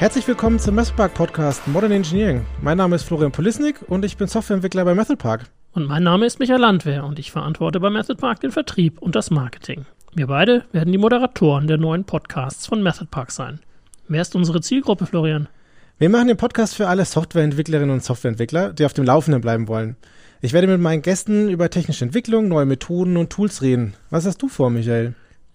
[0.00, 2.46] Herzlich willkommen zum Methodpark Podcast Modern Engineering.
[2.62, 5.44] Mein Name ist Florian Polisnik und ich bin Softwareentwickler bei Methodpark.
[5.72, 9.30] Und mein Name ist Michael Landwehr und ich verantworte bei Methodpark den Vertrieb und das
[9.30, 9.84] Marketing.
[10.14, 13.60] Wir beide werden die Moderatoren der neuen Podcasts von Methodpark sein.
[14.08, 15.48] Wer ist unsere Zielgruppe, Florian?
[15.98, 19.96] Wir machen den Podcast für alle Softwareentwicklerinnen und Softwareentwickler, die auf dem Laufenden bleiben wollen.
[20.40, 23.92] Ich werde mit meinen Gästen über technische Entwicklung, neue Methoden und Tools reden.
[24.08, 25.12] Was hast du vor, Michael?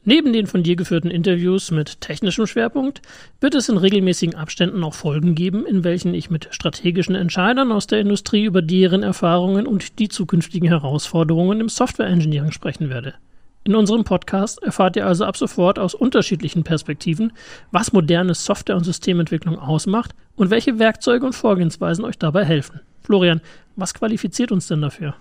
[0.07, 3.01] Neben den von dir geführten Interviews mit technischem Schwerpunkt
[3.41, 7.87] wird es in regelmäßigen Abständen auch Folgen geben, in welchen ich mit strategischen Entscheidern aus
[7.87, 13.15] der Industrie über deren Erfahrungen und die zukünftigen Herausforderungen im Software Engineering sprechen werde.
[13.63, 17.33] In unserem Podcast erfahrt ihr also ab sofort aus unterschiedlichen Perspektiven,
[17.71, 22.79] was moderne Software- und Systementwicklung ausmacht und welche Werkzeuge und Vorgehensweisen euch dabei helfen.
[23.01, 23.41] Florian,
[23.75, 25.15] was qualifiziert uns denn dafür?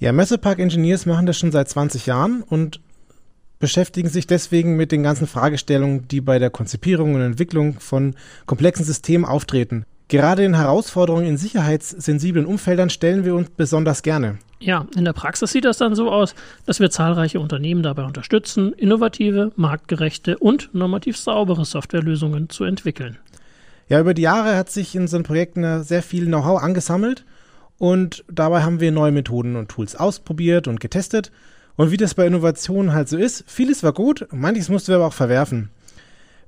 [0.00, 2.80] Ja, Messepark Engineers machen das schon seit 20 Jahren und
[3.62, 8.84] beschäftigen sich deswegen mit den ganzen Fragestellungen, die bei der Konzipierung und Entwicklung von komplexen
[8.84, 9.84] Systemen auftreten.
[10.08, 14.38] Gerade in Herausforderungen in sicherheitssensiblen Umfeldern stellen wir uns besonders gerne.
[14.58, 16.34] Ja, in der Praxis sieht das dann so aus,
[16.66, 23.18] dass wir zahlreiche Unternehmen dabei unterstützen, innovative, marktgerechte und normativ saubere Softwarelösungen zu entwickeln.
[23.88, 27.24] Ja, über die Jahre hat sich in unseren Projekten sehr viel Know-how angesammelt
[27.78, 31.30] und dabei haben wir neue Methoden und Tools ausprobiert und getestet
[31.76, 35.06] und wie das bei Innovationen halt so ist, vieles war gut, manches mussten wir aber
[35.06, 35.70] auch verwerfen.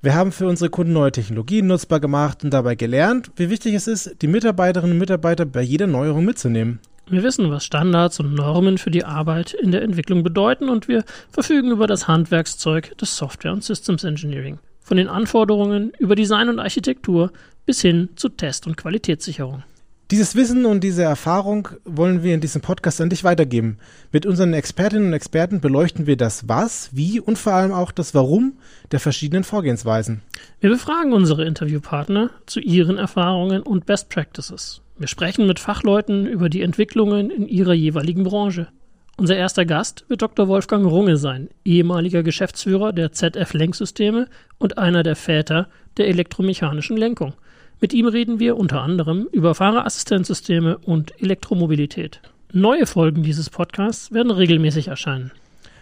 [0.03, 3.87] Wir haben für unsere Kunden neue Technologien nutzbar gemacht und dabei gelernt, wie wichtig es
[3.87, 6.79] ist, die Mitarbeiterinnen und Mitarbeiter bei jeder Neuerung mitzunehmen.
[7.09, 11.05] Wir wissen, was Standards und Normen für die Arbeit in der Entwicklung bedeuten und wir
[11.31, 14.59] verfügen über das Handwerkszeug des Software- und Systems Engineering.
[14.81, 17.33] Von den Anforderungen über Design und Architektur
[17.65, 19.63] bis hin zu Test- und Qualitätssicherung.
[20.11, 23.79] Dieses Wissen und diese Erfahrung wollen wir in diesem Podcast an dich weitergeben.
[24.13, 28.15] Mit unseren Expertinnen und Experten beleuchten wir das Was, Wie und vor allem auch das
[28.15, 28.59] Warum
[28.93, 30.21] der verschiedenen Vorgehensweisen.
[30.61, 34.83] Wir befragen unsere Interviewpartner zu ihren Erfahrungen und Best Practices.
[34.99, 38.69] Wir sprechen mit Fachleuten über die Entwicklungen in ihrer jeweiligen Branche.
[39.17, 40.49] Unser erster Gast wird Dr.
[40.49, 44.29] Wolfgang Runge sein, ehemaliger Geschäftsführer der ZF Lenksysteme
[44.59, 47.33] und einer der Väter der elektromechanischen Lenkung.
[47.81, 52.21] Mit ihm reden wir unter anderem über Fahrerassistenzsysteme und Elektromobilität.
[52.53, 55.33] Neue Folgen dieses Podcasts werden regelmäßig erscheinen.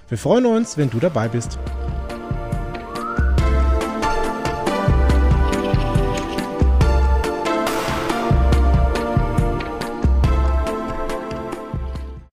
[0.09, 1.59] Wir freuen uns, wenn du dabei bist.